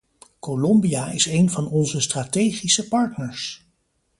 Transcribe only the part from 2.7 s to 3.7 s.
partners.